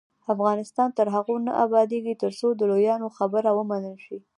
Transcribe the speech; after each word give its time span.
افغانستان 0.33 0.89
تر 0.97 1.07
هغو 1.15 1.35
نه 1.47 1.53
ابادیږي، 1.65 2.13
ترڅو 2.23 2.47
د 2.55 2.61
لویانو 2.71 3.07
خبره 3.17 3.49
ومنل 3.57 3.97
شي. 4.05 4.17